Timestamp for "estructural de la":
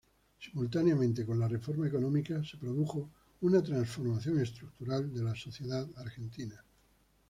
4.39-5.35